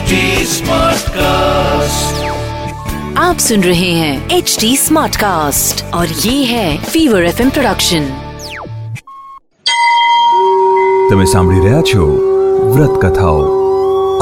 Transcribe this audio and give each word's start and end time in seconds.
HD 0.00 0.18
Smartcast. 0.50 2.20
आप 3.18 3.38
सुन 3.38 3.62
रहे 3.62 3.90
हैं 3.92 4.12
एच 4.30 4.56
डी 4.60 4.70
स्मार्ट 4.76 5.16
कास्ट 5.16 5.82
और 5.94 6.14
ये 6.20 6.32
है 6.44 6.68
फीवर 6.84 7.24
एफ 7.24 7.42
प्रोडक्शन 7.48 8.06
તમે 11.10 11.26
સાંભળી 11.26 11.60
રહ્યા 11.60 11.82
છો 11.84 12.08
વ્રત 12.70 12.96
કથાઓ 13.04 13.44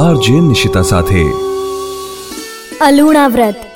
આરજે 0.00 0.34
નિશિતા 0.48 0.84
સાથે 0.90 1.22
અલુણા 2.82 3.30
વ્રત 3.30 3.70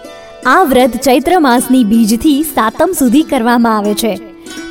આ 0.48 0.58
વ્રત 0.66 1.02
ચૈત્ર 1.04 1.40
માસની 1.40 1.86
બીજથી 1.88 2.36
સાતમ 2.50 3.00
સુધી 3.00 3.26
કરવામાં 3.30 3.80
આવે 3.80 3.96
છે 3.96 4.14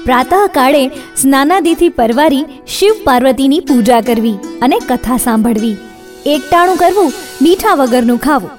પ્રાતઃકાળે 0.06 0.86
સ્નાનાદિથી 1.18 1.94
પરવારી 1.98 2.48
શિવ 2.76 3.04
પાર્વતીની 3.04 3.66
પૂજા 3.66 4.08
કરવી 4.08 4.40
અને 4.62 4.86
કથા 4.88 5.24
સાંભળવી 5.24 5.78
એકટાણું 6.27 6.77
કરવું, 6.77 7.13
મીઠા 7.43 7.75
વગરનું 7.75 8.19
ખાવું. 8.19 8.51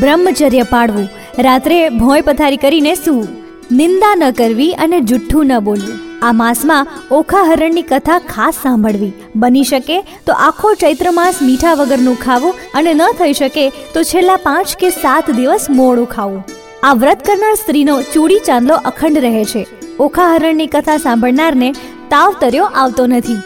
બ્રહ્મચર્ય 0.00 0.62
પાળવું, 0.62 1.08
રાત્રે 1.38 1.88
ભોંય 1.88 2.20
પથારી 2.20 2.56
કરીને 2.56 2.94
સૂવું. 2.94 3.28
નિંદા 3.72 4.14
ન 4.14 4.30
કરવી 4.30 4.72
અને 4.72 5.00
જુઠ્ઠું 5.00 5.46
ન 5.46 5.58
બોલવું. 5.58 6.00
આ 6.22 6.32
માસમાં 6.32 6.86
ઓખા 7.10 7.42
હરણની 7.42 7.82
કથા 7.82 8.18
ખાસ 8.18 8.54
સાંભળવી. 8.54 9.12
બની 9.36 9.64
શકે 9.64 10.00
તો 10.26 10.32
આખો 10.32 10.74
ચૈત્ર 10.74 11.10
માસ 11.10 11.34
મીઠા 11.42 11.74
વગરનું 11.74 12.18
ખાવું 12.18 12.54
અને 12.74 12.94
ન 12.94 13.02
થઈ 13.18 13.32
શકે 13.32 13.70
તો 13.94 14.02
છેલ્લા 14.02 14.36
પાંચ 14.36 14.76
કે 14.76 14.90
સાત 14.90 15.30
દિવસ 15.30 15.70
મોડું 15.70 16.06
ખાવું. 16.06 16.44
આ 16.82 16.94
વ્રત 16.94 17.26
કરનાર 17.26 17.54
સ્ત્રીનો 17.54 18.02
ચૂડી 18.02 18.38
ચાંદલો 18.38 18.74
અખંડ 18.74 19.18
રહે 19.18 19.44
છે. 19.44 19.66
ઓખા 20.00 20.34
હરણની 20.34 20.66
કથા 20.66 20.96
સાંભળનારને 20.96 21.72
તાવ 22.10 22.34
તર્યો 22.40 22.64
આવતો 22.64 23.06
નથી. 23.06 23.40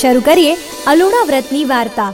શરૂ 0.00 0.20
કરીએ 0.20 0.56
અલુણા 0.86 1.26
વ્રતની 1.26 1.64
વાર્તા. 1.64 2.12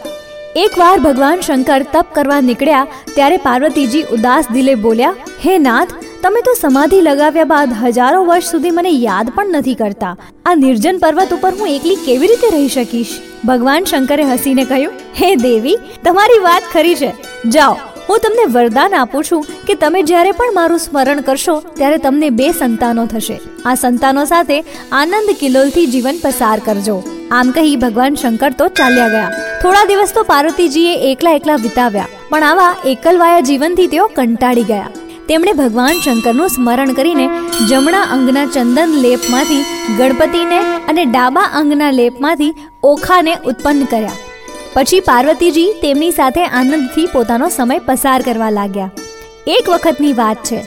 એકવાર 0.62 0.96
ભગવાન 1.04 1.40
શંકર 1.44 1.84
તપ 1.92 2.14
કરવા 2.16 2.42
નીકળ્યા, 2.48 2.88
ત્યારે 3.14 3.36
પાર્વતીજી 3.36 4.02
ઉદાસ 4.16 4.48
દિલે 4.56 4.74
બોલ્યા, 4.74 5.14
હે 5.44 5.54
નાથ, 5.58 5.94
તમે 6.22 6.42
તો 6.48 6.52
સમાધિ 6.54 7.00
લગાવ્યા 7.00 7.44
બાદ 7.44 7.72
હજારો 7.80 8.20
વર્ષ 8.24 8.50
સુધી 8.50 8.70
મને 8.70 8.92
યાદ 9.06 9.32
પણ 9.36 9.56
નથી 9.60 9.74
કરતા. 9.74 10.12
આ 10.46 10.54
નિર્જન 10.54 11.00
પર્વત 11.04 11.32
ઉપર 11.36 11.50
હું 11.60 11.72
એકલી 11.76 11.96
કેવી 12.04 12.28
રીતે 12.32 12.46
રહી 12.56 12.68
શકીશ? 12.68 13.14
ભગવાન 13.48 13.88
શંકરે 13.90 14.28
હસીને 14.28 14.64
કહ્યું, 14.64 14.92
હે 15.20 15.30
દેવી, 15.36 15.80
તમારી 16.04 16.44
વાત 16.44 16.70
ખરી 16.74 16.94
છે. 16.94 17.10
જાઓ, 17.56 17.74
હું 18.08 18.22
તમને 18.26 18.44
વરદાન 18.58 18.94
આપું 19.00 19.26
છું 19.30 19.42
કે 19.70 19.76
તમે 19.82 20.02
જ્યારે 20.10 20.32
પણ 20.32 20.54
મારું 20.54 20.78
સ્મરણ 20.78 21.24
કરશો, 21.30 21.56
ત્યારે 21.80 21.98
તમને 21.98 22.30
બે 22.42 22.52
સંતાનો 22.60 23.06
થશે. 23.06 23.40
આ 23.64 23.74
સંતાનો 23.74 24.24
સાથે 24.24 24.54
આનંદ 25.00 25.34
કિલોલથી 25.42 25.86
જીવન 25.96 26.22
પસાર 26.26 26.58
કરજો. 26.68 26.96
આમ 27.30 27.52
કહી 27.58 27.76
ભગવાન 27.86 28.22
શંકર 28.22 28.52
તો 28.62 28.68
ચાલ્યા 28.68 29.10
ગયા. 29.16 29.43
થોડા 29.64 29.86
દિવસ 29.90 30.10
તો 30.16 30.22
પાર્વતીજીએ 30.30 30.94
એકલા 31.10 31.30
એકલા 31.36 31.54
વિતાવ્યા, 31.66 32.08
પણ 32.30 32.44
આવા 32.48 32.72
એકલવાયા 32.90 33.46
જીવનથી 33.48 33.86
તેઓ 33.92 34.06
કંટાળી 34.16 34.64
ગયા. 34.70 34.90
તેમણે 35.28 35.52
ભગવાન 35.60 36.00
શંકરનું 36.04 36.50
સ્મરણ 36.54 36.90
કરીને 36.98 37.26
જમણા 37.70 38.02
અંગના 38.16 38.42
ચંદન 38.56 38.92
લેપમાંથી, 39.04 39.62
ગણપતિને 39.98 40.58
અને 40.90 41.02
ડાબા 41.04 41.46
અંગના 41.60 41.90
લેપમાંથી 42.00 42.50
ઓખાને 42.90 43.32
ઉત્પન્ન 43.50 43.82
કર્યા. 43.92 44.20
પછી 44.74 45.02
પાર્વતીજી 45.10 45.74
તેમની 45.82 46.12
સાથે 46.18 46.44
આનંદથી 46.60 47.08
પોતાનો 47.14 47.48
સમય 47.58 47.84
પસાર 47.88 48.20
કરવા 48.28 48.52
લાગ્યા. 48.58 48.92
એક 49.56 49.70
વખતની 49.74 50.14
વાત 50.20 50.42
છે. 50.50 50.58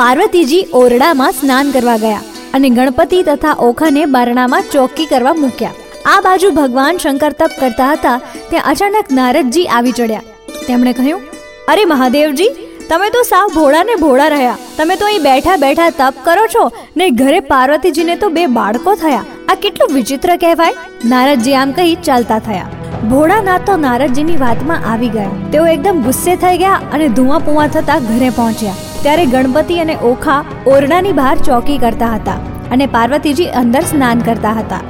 પાર્વતીજી 0.00 0.64
ઓરડામાં 0.82 1.38
સ્નાન 1.40 1.72
કરવા 1.76 2.00
ગયા 2.04 2.26
અને 2.54 2.68
ગણપતિ 2.76 3.22
તથા 3.30 3.60
ઓખાને 3.68 4.04
બારણામાં 4.16 4.68
ચોકી 4.74 5.08
કરવા 5.14 5.40
મૂક્યા. 5.44 5.78
આ 6.06 6.20
બાજુ 6.20 6.50
ભગવાન 6.50 6.96
શંકર 6.96 7.32
તપ 7.32 7.50
કરતા 7.60 7.92
હતા, 7.92 8.20
ત્યાં 8.50 8.64
અચાનક 8.64 9.12
નારદજી 9.12 9.66
આવી 9.66 9.92
ચડ્યા. 9.92 10.20
તેમણે 10.66 10.92
કહ્યું, 10.92 11.20
અરે 11.68 11.84
મહાદેવજી, 11.84 12.48
તમે 12.88 13.10
તો 13.10 13.22
સાવ 13.22 13.50
ભોળા 13.54 13.82
ને 13.82 13.94
ભોળા 13.94 14.28
રહ્યા. 14.28 14.56
તમે 14.76 14.96
તો 14.96 15.06
અહીં 15.06 15.22
બેઠા 15.22 15.56
બેઠા 15.56 15.90
તપ 15.90 16.14
કરો 16.24 16.46
છો. 16.46 16.72
ને 16.96 17.10
ઘરે 17.10 17.40
પાર્વતીજીને 17.40 18.14
તો 18.16 18.28
બે 18.28 18.46
બાળકો 18.46 18.94
થયા. 18.94 19.24
આ 19.48 19.54
કેટલું 19.54 19.92
વિચિત્ર 19.94 20.36
કહેવાય? 20.36 20.74
નારદજી 21.04 21.54
આમ 21.54 21.72
કહી 21.72 21.94
ચાલતા 21.94 22.38
થયા. 22.38 22.64
ભોળાનાથ 23.10 23.66
તો 23.66 23.76
નારદજીની 23.76 24.36
વાતમાં 24.36 24.88
આવી 24.92 25.08
ગયા. 25.08 25.28
તેઓ 25.52 25.66
એકદમ 25.66 26.00
ગુસ્સે 26.00 26.36
થઈ 26.36 26.56
ગયા 26.56 26.80
અને 26.92 27.08
ધુઆ 27.08 27.38
પુઆ 27.38 27.66
થતા 27.66 27.98
ઘરે 27.98 28.30
પહોંચ્યા. 28.30 28.72
ત્યારે 29.02 29.26
ગણપતિ 29.26 29.78
અને 29.78 29.94
ઓખા 29.94 30.44
ઓરડાની 30.66 31.12
બહાર 31.12 31.36
ચોકી 31.38 31.78
કરતા 31.78 32.10
હતા 32.14 32.40
અને 32.70 32.86
પાર્વતીજી 32.86 33.44
અંદર 33.44 33.80
સ્નાન 33.80 34.18
કરતા 34.18 34.52
હતા. 34.52 34.80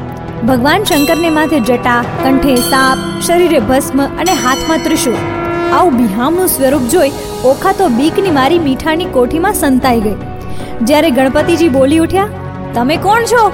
ભગવાન 0.49 0.85
શંકરને 0.85 1.31
માથે 1.35 1.59
જટા, 1.69 1.99
કંઠે 2.23 2.55
સાપ, 2.71 3.03
શરીરે 3.27 3.59
ભસ્મ 3.69 4.01
અને 4.05 4.33
હાથમાં 4.45 4.81
ત્રિશુળ. 4.87 5.19
આવું 5.73 5.99
બિહામનું 5.99 6.49
સ્વરૂપ 6.49 6.89
જોઈ 6.95 7.13
ઓખા 7.45 7.75
તો 7.81 7.89
બીકની 7.99 8.33
મારી 8.39 8.63
મીઠાની 8.65 9.11
કોઠીમાં 9.17 9.59
સંતાઈ 9.61 10.01
ગઈ. 10.01 10.17
જ્યારે 10.83 11.11
ગણપતિજી 11.11 11.69
બોલી 11.69 12.01
ઉઠ્યા, 12.07 12.33
તમે 12.75 12.97
કોણ 12.97 13.29
છો? 13.33 13.45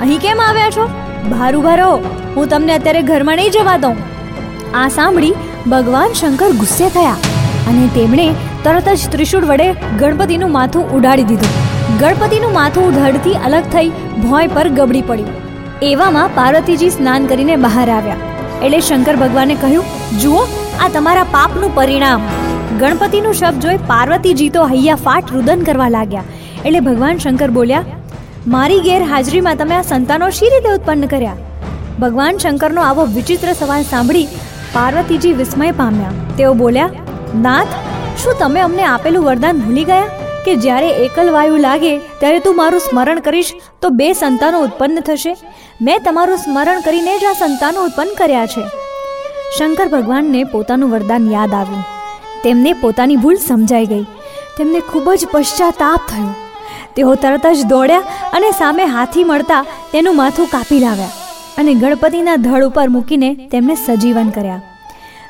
અહીં 0.00 0.22
કેમ 0.26 0.40
આવ્યા 0.46 0.70
છો? 0.70 0.86
ભારું 1.32 1.66
ભારો 1.68 1.90
હું 2.36 2.48
તમને 2.48 2.76
અત્યારે 2.78 3.02
ઘરમાં 3.02 3.42
નહીં 3.42 3.54
જવા 3.58 3.76
દઉં. 3.76 4.00
આ 4.74 4.86
સાંભળી 4.88 5.34
ભગવાન 5.66 6.16
શંકર 6.20 6.50
ગુસ્સે 6.62 6.86
થયા 6.88 7.18
અને 7.68 7.84
તેમણે 7.98 8.26
તરત 8.64 8.90
જ 8.94 9.12
ત્રિશુળ 9.16 9.50
વડે 9.52 9.68
ગણપતિનું 9.98 10.56
માથું 10.58 10.96
ઉડાડી 10.98 11.22
દીધું. 11.24 11.52
ગણપતિનું 12.00 12.58
માથું 12.58 12.98
ધડથી 12.98 13.38
અલગ 13.46 13.70
થઈ 13.76 13.88
ભોંય 14.24 14.54
પર 14.56 14.68
ગબડી 14.80 15.06
પડ્યું 15.12 15.49
એવામાં 15.88 16.34
પાર્વતીજી 16.34 16.90
સ્નાન 16.90 17.26
કરીને 17.26 17.52
બહાર 17.56 17.84
આવ્યા. 17.90 18.18
એટલે 18.64 18.80
શંકર 18.80 19.14
ભગવાને 19.16 19.54
કહ્યું, 19.54 19.86
જુઓ, 20.22 20.42
આ 20.84 20.88
તમારા 20.88 21.30
પાપનું 21.36 21.72
પરિણામ. 21.74 22.26
ગણપતિનું 22.80 23.34
શબ્દ 23.34 23.62
જોઈ 23.66 23.78
પાર્વતીજી 23.86 24.50
તો 24.56 24.66
હૈયા 24.72 25.00
ફાટ 25.06 25.32
રુદન 25.36 25.64
કરવા 25.68 25.88
લાગ્યા. 25.88 26.26
એટલે 26.66 26.80
ભગવાન 26.80 27.24
શંકર 27.24 27.50
બોલ્યા, 27.50 27.86
મારી 28.46 28.80
ગેરહાજરીમાં 28.80 29.62
તમે 29.62 29.78
આ 29.78 29.88
સંતાનો 29.92 30.30
શી 30.40 30.52
રીતે 30.54 30.70
ઉત્પન્ન 30.74 31.06
કર્યા? 31.06 31.38
ભગવાન 31.98 32.44
શંકરનો 32.44 32.82
આવો 32.82 33.10
વિચિત્ર 33.16 33.52
સવાલ 33.52 33.82
સાંભળી 33.82 34.28
પાર્વતીજી 34.72 35.32
વિસ્મય 35.32 35.72
પામ્યા. 35.72 36.16
તેઓ 36.36 36.54
બોલ્યા, 36.54 36.90
નાથ, 37.46 37.76
શું 38.22 38.34
તમે 38.38 38.66
અમને 38.68 38.84
આપેલું 38.84 39.24
વરદાન 39.24 39.64
ભૂલી 39.66 39.84
ગયા? 39.84 40.19
કે 40.44 40.54
જ્યારે 40.54 40.88
એકલ 40.88 41.32
વાયુ 41.32 41.56
લાગે 41.56 41.98
ત્યારે 41.98 42.38
તું 42.38 42.56
મારું 42.56 42.80
સ્મરણ 42.80 43.20
કરીશ, 43.20 43.52
તો 43.82 43.88
બે 43.88 44.12
સંતાનો 44.12 44.60
ઉત્પન્ન 44.60 45.00
થશે. 45.00 45.36
મેં 45.82 45.98
તમારું 46.04 46.36
સ્મરણ 46.36 46.80
કરીને 46.80 47.18
જ 47.18 47.24
આ 47.24 47.32
સંતાનો 47.32 47.84
ઉત્પન્ન 47.84 48.14
કર્યા 48.18 48.46
છે. 48.46 48.64
શંકર 49.58 49.88
ભગવાનને 49.88 50.44
પોતાનું 50.44 50.90
વરદાન 50.90 51.30
યાદ 51.32 51.54
આવ્યું. 51.54 51.84
તેમને 52.44 52.72
પોતાની 52.72 53.16
ભૂલ 53.16 53.36
સમજાઈ 53.36 53.86
ગઈ. 53.86 54.02
તેમને 54.58 54.80
ખૂબ 54.80 55.12
જ 55.12 55.26
પશ્ચાતાપ 55.32 56.00
થયો. 56.08 56.34
તેઓ 56.96 57.14
તરત 57.14 57.46
જ 57.46 57.64
દોડ્યા 57.64 57.98
અને 58.32 58.50
સામે 58.50 58.84
હાથી 58.84 59.24
મળતા 59.24 59.64
તેનું 59.92 60.16
માથું 60.16 60.46
કાપી 60.46 60.80
લાવ્યા 60.80 61.08
અને 61.58 61.74
ગણપતિના 61.74 62.36
ધડ 62.36 62.64
ઉપર 62.64 62.88
મૂકીને 62.88 63.34
તેમને 63.34 63.74
સજીવન 63.74 64.30
કર્યા. 64.30 64.60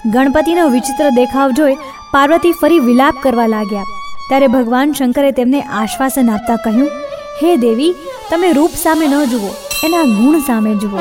ગણપતિનો 0.06 0.68
વિચિત્ર 0.68 1.10
દેખાવ 1.10 1.50
જોઈ 1.50 1.74
પાર્વતી 2.12 2.52
ફરી 2.52 2.78
વિલાપ 2.78 3.14
કરવા 3.22 3.46
લાગ્યા. 3.46 3.99
ત્યારે 4.30 4.46
ભગવાન 4.46 4.92
શંકરે 4.92 5.30
તેમને 5.32 5.60
આશ્વાસન 5.60 6.30
આપતા 6.30 6.56
કહ્યું, 6.56 6.90
હે 7.42 7.56
દેવી, 7.56 7.94
તમે 8.30 8.52
રૂપ 8.52 8.70
સામે 8.70 9.06
ન 9.08 9.24
જુઓ, 9.24 9.50
એના 9.84 10.02
ગુણ 10.02 10.38
સામે 10.38 10.74
જુઓ. 10.74 10.98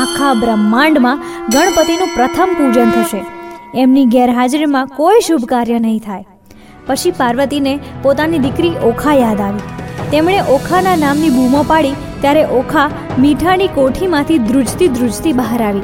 આખા 0.00 0.34
બ્રહ્માંડમાં 0.34 1.22
ગણપતિનું 1.48 2.14
પ્રથમ 2.16 2.54
પૂજન 2.58 2.90
થશે. 2.90 3.20
એમની 3.74 4.06
ગેરહાજરીમાં 4.06 4.86
કોઈ 4.86 5.20
શુભ 5.20 5.44
કાર્ય 5.44 5.78
નહીં 5.78 5.98
થાય. 5.98 6.24
પછી 6.86 7.10
પાર્વતીને 7.10 7.72
પોતાની 8.02 8.38
દીકરી 8.38 8.74
ઓખા 8.84 9.14
યાદ 9.14 9.40
આવી. 9.40 9.60
તેમણે 10.10 10.38
ઓખાના 10.40 10.96
નામની 10.96 11.30
બૂમો 11.30 11.62
પાડી, 11.62 11.96
ત્યારે 12.20 12.44
ઓખા 12.44 12.88
મીઠાની 13.18 13.68
કોઠીમાંથી 13.68 14.38
ધ્રુજતી 14.38 14.88
ધ્રુજતી 14.88 15.32
બહાર 15.32 15.62
આવી. 15.62 15.82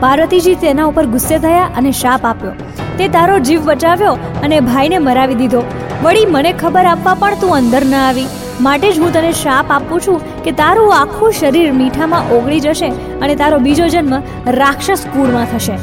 પાર્વતીજી 0.00 0.54
તેના 0.54 0.84
ઉપર 0.84 1.06
ગુસ્સે 1.06 1.38
થયા 1.38 1.70
અને 1.76 1.92
શાપ 1.92 2.24
આપ્યો. 2.24 2.52
તે 2.98 3.08
તારો 3.08 3.38
જીવ 3.38 3.64
બચાવ્યો 3.64 4.18
અને 4.42 4.60
ભાઈને 4.60 4.98
મરાવી 4.98 5.34
દીધો. 5.34 5.62
વળી 6.02 6.26
મને 6.26 6.52
ખબર 6.52 6.84
આપવા 6.84 7.14
પણ 7.14 7.34
તું 7.40 7.56
અંદર 7.56 7.84
ન 7.84 7.94
આવી. 7.94 8.26
માટે 8.60 8.92
જ 8.92 8.98
હું 8.98 9.12
તને 9.12 9.32
શાપ 9.32 9.70
આપું 9.70 10.00
છું 10.00 10.44
કે 10.44 10.52
તારું 10.52 10.94
આખું 10.96 11.32
શરીર 11.32 11.72
મીઠામાં 11.72 12.30
ઓગળી 12.30 12.60
જશે 12.60 12.88
અને 13.22 13.34
તારો 13.34 13.58
બીજો 13.58 13.88
જન્મ 13.88 14.14
રાક્ષસ 14.46 15.04
કુળમાં 15.12 15.46
થશે. 15.52 15.76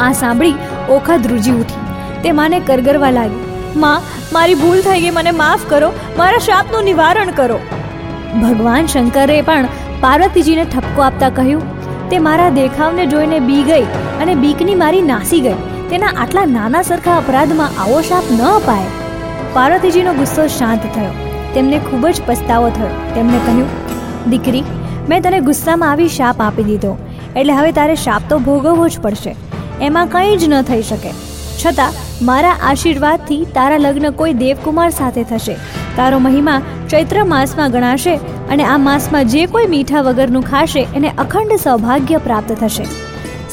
આ 0.00 0.12
સાંભળી 0.12 0.54
ઓખા 0.88 1.16
ધ્રુજી 1.16 1.52
ઉઠી. 1.52 2.22
તે 2.22 2.32
માને 2.32 2.60
કરગરવા 2.60 3.10
લાગી. 3.10 3.44
માં, 3.76 4.00
મારી 4.32 4.54
ભૂલ 4.54 4.80
થઈ 4.80 5.00
ગઈ, 5.00 5.10
મને 5.10 5.30
માફ 5.30 5.60
કરો. 5.70 5.92
મારા 6.18 6.38
શાપનું 6.38 6.84
નિવારણ 6.84 7.30
કરો. 7.30 7.60
ભગવાન 8.42 8.86
શંકરે 8.86 9.42
પણ 9.42 9.68
પાર્વતીજીને 10.00 10.64
ઠપકો 10.64 11.02
આપતા 11.02 11.30
કહ્યું, 11.30 11.62
તે 12.10 12.18
મારા 12.18 12.50
દેખાવને 12.50 13.06
જોઈને 13.06 13.38
બી 13.38 13.62
ગઈ 13.62 13.86
અને 14.20 14.34
બીકની 14.34 14.74
મારી 14.74 15.02
નાસી 15.02 15.40
ગઈ. 15.40 15.56
તેના 15.90 16.12
આટલા 16.16 16.44
નાના 16.44 16.82
સરખા 16.82 17.16
અપરાધમાં 17.16 17.80
આવો 17.82 18.02
શાપ 18.02 18.24
ન 18.30 18.44
અપાય. 18.50 19.03
પાર્વતીજીનો 19.54 20.12
ગુસ્સો 20.12 20.46
શાંત 20.46 20.80
થયો. 20.94 21.10
તેમને 21.54 21.78
ખૂબ 21.78 22.06
જ 22.06 22.22
પસ્તાવો 22.26 22.70
થયો. 22.70 22.86
તેમણે 23.14 23.38
કહ્યું, 23.38 23.68
દીકરી, 24.30 24.64
મેં 25.08 25.22
તને 25.22 25.40
ગુસ્સામાં 25.40 25.90
આવી 25.90 26.08
શાપ 26.08 26.40
આપી 26.40 26.62
દીધો. 26.62 26.98
એટલે 27.36 27.52
હવે 27.52 27.72
તારે 27.72 27.94
શાપ 27.94 28.22
તો 28.28 28.38
ભોગવવો 28.38 28.88
જ 28.88 29.00
પડશે. 29.00 29.36
એમાં 29.80 30.06
કંઈ 30.06 30.36
જ 30.36 30.44
ન 30.48 30.62
થઈ 30.62 30.82
શકે. 30.82 31.10
છતાં, 31.66 31.92
મારા 32.22 32.56
આશીર્વાદથી 32.62 33.44
તારા 33.44 33.76
લગ્ન 33.76 34.10
કોઈ 34.10 34.32
દેવકુમાર 34.32 34.90
સાથે 34.90 35.22
થશે. 35.22 35.56
તારો 35.96 36.18
મહિમા 36.18 36.62
ચૈત્ર 36.90 37.24
માસમાં 37.24 37.70
ગણાશે 37.70 38.16
અને 38.50 38.64
આ 38.64 38.78
માસમાં 38.78 39.28
જે 39.28 39.46
કોઈ 39.46 39.66
મીઠા 39.66 40.00
વગરનું 40.00 40.42
ખાશે, 40.42 40.86
એને 40.94 41.10
અખંડ 41.18 41.56
સૌભાગ્ય 41.56 42.16
પ્રાપ્ત 42.16 42.52
થશે. 42.52 42.84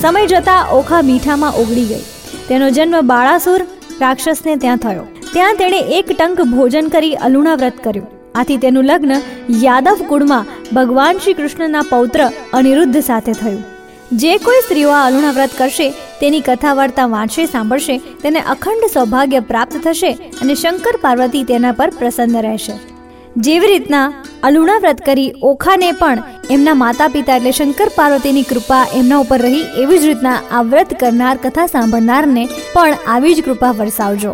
સમય 0.02 0.28
જતાં 0.28 0.70
ઓખા 0.70 1.02
મીઠામાં 1.02 1.52
ઓગળી 1.52 1.86
ગઈ. 1.86 2.04
તેનો 2.50 2.70
જન્મ 2.70 3.02
બાળાસુર 3.02 3.62
રાક્ષસને 4.02 4.56
ત્યાં 4.56 4.78
થયો. 4.78 5.08
ત્યાં 5.34 5.60
તેણે 5.60 5.80
એક 5.98 6.08
ટંક 6.10 6.40
ભોજન 6.54 6.88
કરી 6.94 7.20
અલુણા 7.28 7.60
વ્રત 7.62 7.78
કર્યું. 7.84 8.08
આથી 8.40 8.58
તેનું 8.64 8.90
લગ્ન 8.90 9.14
યાદવ 9.66 10.02
કુળમાં 10.10 10.50
ભગવાન 10.78 11.22
શ્રી 11.24 11.38
કૃષ્ણના 11.40 11.84
પૌત્ર 11.92 12.22
અનિરુદ્ધ 12.60 13.00
સાથે 13.10 13.32
થયું. 13.42 13.62
જે 14.22 14.34
કોઈ 14.46 14.64
સ્ત્રીઓ 14.66 14.90
આ 14.96 15.06
અલુણા 15.10 15.32
વ્રત 15.38 15.54
કરશે, 15.60 15.88
તેની 16.22 16.42
કથા 16.42 16.76
વાર્તા 16.80 17.08
વાંચશે, 17.16 17.46
સાંભળશે, 17.46 17.96
તેને 18.24 18.42
અખંડ 18.56 18.86
સૌભાગ્ય 18.96 19.42
પ્રાપ્ત 19.52 19.80
થશે 19.86 20.12
અને 20.42 20.54
શંકર 20.56 20.96
પાર્વતી 21.06 21.46
તેના 21.54 21.74
પર 21.80 21.90
પ્રસન્ન 22.00 22.38
રહેશે. 22.48 22.76
જેવી 23.38 23.72
રીતના 23.74 24.06
અલુણા 24.44 24.80
વ્રત 24.84 25.02
કરી 25.08 25.34
ઓખાને 25.54 25.90
પણ 26.04 26.24
એમના 26.50 26.78
માતા 26.84 27.12
પિતા 27.16 27.40
એટલે 27.40 27.58
શંકર 27.58 27.90
પાર્વતીની 27.96 28.50
કૃપા 28.52 28.84
એમના 29.00 29.24
ઉપર 29.24 29.42
રહી, 29.48 29.66
એવી 29.82 30.02
જ 30.04 30.06
રીતના 30.12 30.38
આ 30.52 30.64
વ્રત 30.72 31.02
કરનાર, 31.02 31.36
કથા 31.38 31.74
સાંભળનારને 31.76 32.48
પણ 32.74 33.04
આવી 33.08 33.36
જ 33.36 33.50
કૃપા 33.50 33.76
વરસાવજો. 33.82 34.34